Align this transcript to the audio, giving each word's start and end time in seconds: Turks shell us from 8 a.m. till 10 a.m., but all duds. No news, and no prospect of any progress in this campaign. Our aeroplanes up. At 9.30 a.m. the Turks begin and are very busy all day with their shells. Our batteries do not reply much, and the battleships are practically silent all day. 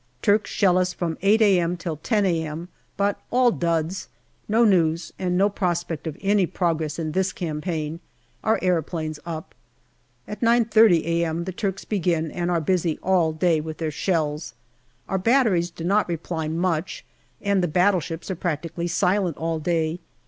Turks 0.23 0.49
shell 0.49 0.79
us 0.79 0.93
from 0.93 1.15
8 1.21 1.43
a.m. 1.43 1.77
till 1.77 1.97
10 1.97 2.25
a.m., 2.25 2.69
but 2.97 3.19
all 3.29 3.51
duds. 3.51 4.07
No 4.49 4.65
news, 4.65 5.13
and 5.19 5.37
no 5.37 5.47
prospect 5.47 6.07
of 6.07 6.17
any 6.21 6.47
progress 6.47 6.97
in 6.97 7.11
this 7.11 7.31
campaign. 7.31 7.99
Our 8.43 8.57
aeroplanes 8.63 9.19
up. 9.27 9.53
At 10.27 10.41
9.30 10.41 11.05
a.m. 11.05 11.43
the 11.43 11.51
Turks 11.51 11.85
begin 11.85 12.31
and 12.31 12.49
are 12.49 12.55
very 12.59 12.65
busy 12.73 12.99
all 13.03 13.31
day 13.31 13.61
with 13.61 13.77
their 13.77 13.91
shells. 13.91 14.55
Our 15.07 15.19
batteries 15.19 15.69
do 15.69 15.83
not 15.83 16.09
reply 16.09 16.47
much, 16.47 17.05
and 17.39 17.61
the 17.61 17.67
battleships 17.67 18.31
are 18.31 18.35
practically 18.35 18.87
silent 18.87 19.37
all 19.37 19.59
day. 19.59 19.99